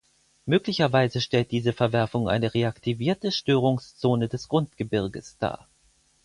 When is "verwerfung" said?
1.73-2.27